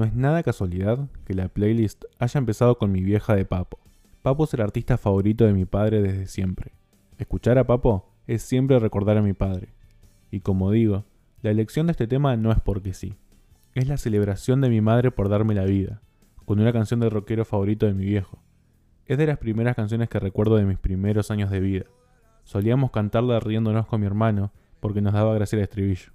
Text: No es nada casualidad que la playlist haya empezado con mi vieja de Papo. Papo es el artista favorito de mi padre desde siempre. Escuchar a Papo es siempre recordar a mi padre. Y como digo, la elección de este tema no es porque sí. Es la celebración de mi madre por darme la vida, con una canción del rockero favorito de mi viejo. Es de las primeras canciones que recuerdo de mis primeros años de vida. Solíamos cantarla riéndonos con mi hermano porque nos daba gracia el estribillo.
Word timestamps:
No 0.00 0.06
es 0.06 0.14
nada 0.14 0.42
casualidad 0.42 1.10
que 1.26 1.34
la 1.34 1.50
playlist 1.50 2.06
haya 2.18 2.38
empezado 2.38 2.78
con 2.78 2.90
mi 2.90 3.02
vieja 3.02 3.36
de 3.36 3.44
Papo. 3.44 3.78
Papo 4.22 4.44
es 4.44 4.54
el 4.54 4.62
artista 4.62 4.96
favorito 4.96 5.44
de 5.44 5.52
mi 5.52 5.66
padre 5.66 6.00
desde 6.00 6.26
siempre. 6.26 6.72
Escuchar 7.18 7.58
a 7.58 7.66
Papo 7.66 8.10
es 8.26 8.40
siempre 8.40 8.78
recordar 8.78 9.18
a 9.18 9.22
mi 9.22 9.34
padre. 9.34 9.74
Y 10.30 10.40
como 10.40 10.70
digo, 10.70 11.04
la 11.42 11.50
elección 11.50 11.86
de 11.86 11.90
este 11.90 12.06
tema 12.06 12.34
no 12.38 12.50
es 12.50 12.58
porque 12.60 12.94
sí. 12.94 13.18
Es 13.74 13.88
la 13.88 13.98
celebración 13.98 14.62
de 14.62 14.70
mi 14.70 14.80
madre 14.80 15.10
por 15.10 15.28
darme 15.28 15.54
la 15.54 15.66
vida, 15.66 16.00
con 16.46 16.60
una 16.60 16.72
canción 16.72 17.00
del 17.00 17.10
rockero 17.10 17.44
favorito 17.44 17.84
de 17.84 17.92
mi 17.92 18.06
viejo. 18.06 18.42
Es 19.04 19.18
de 19.18 19.26
las 19.26 19.36
primeras 19.36 19.76
canciones 19.76 20.08
que 20.08 20.18
recuerdo 20.18 20.56
de 20.56 20.64
mis 20.64 20.78
primeros 20.78 21.30
años 21.30 21.50
de 21.50 21.60
vida. 21.60 21.84
Solíamos 22.44 22.90
cantarla 22.90 23.38
riéndonos 23.38 23.84
con 23.86 24.00
mi 24.00 24.06
hermano 24.06 24.50
porque 24.80 25.02
nos 25.02 25.12
daba 25.12 25.34
gracia 25.34 25.58
el 25.58 25.64
estribillo. 25.64 26.10